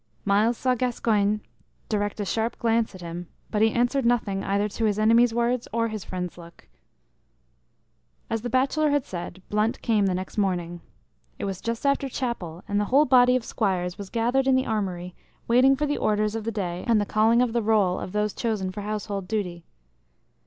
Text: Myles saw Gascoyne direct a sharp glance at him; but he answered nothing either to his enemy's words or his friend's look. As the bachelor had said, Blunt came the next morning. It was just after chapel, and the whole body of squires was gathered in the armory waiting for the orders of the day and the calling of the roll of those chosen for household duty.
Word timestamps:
Myles 0.25 0.57
saw 0.57 0.73
Gascoyne 0.73 1.41
direct 1.87 2.19
a 2.19 2.25
sharp 2.25 2.57
glance 2.57 2.95
at 2.95 3.01
him; 3.01 3.27
but 3.51 3.61
he 3.61 3.71
answered 3.71 4.03
nothing 4.03 4.43
either 4.43 4.67
to 4.67 4.85
his 4.85 4.97
enemy's 4.97 5.31
words 5.31 5.67
or 5.71 5.89
his 5.89 6.03
friend's 6.03 6.39
look. 6.39 6.67
As 8.27 8.41
the 8.41 8.49
bachelor 8.49 8.89
had 8.89 9.05
said, 9.05 9.43
Blunt 9.51 9.79
came 9.83 10.07
the 10.07 10.15
next 10.15 10.39
morning. 10.39 10.81
It 11.37 11.45
was 11.45 11.61
just 11.61 11.85
after 11.85 12.09
chapel, 12.09 12.63
and 12.67 12.79
the 12.79 12.85
whole 12.85 13.05
body 13.05 13.35
of 13.35 13.45
squires 13.45 13.99
was 13.99 14.09
gathered 14.09 14.47
in 14.47 14.55
the 14.55 14.65
armory 14.65 15.13
waiting 15.47 15.75
for 15.75 15.85
the 15.85 15.97
orders 15.99 16.33
of 16.33 16.45
the 16.45 16.51
day 16.51 16.83
and 16.87 16.99
the 16.99 17.05
calling 17.05 17.43
of 17.43 17.53
the 17.53 17.61
roll 17.61 17.99
of 17.99 18.11
those 18.11 18.33
chosen 18.33 18.71
for 18.71 18.81
household 18.81 19.27
duty. 19.27 19.65